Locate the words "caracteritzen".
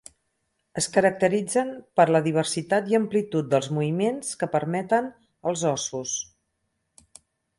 0.93-1.67